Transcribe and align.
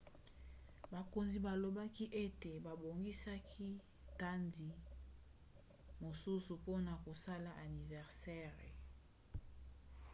bakonzi 0.91 1.37
balobaki 1.45 2.05
ete 2.25 2.51
babongisaki 2.65 3.67
dati 4.19 4.67
mosusu 6.01 6.51
mpona 6.61 6.93
kosala 7.03 7.51
aniversere 7.65 8.67